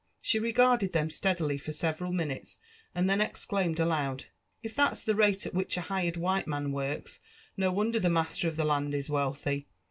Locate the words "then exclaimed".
3.07-3.79